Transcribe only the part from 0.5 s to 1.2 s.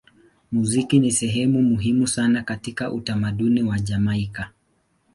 Muziki ni